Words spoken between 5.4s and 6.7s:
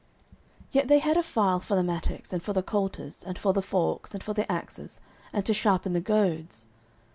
to sharpen the goads.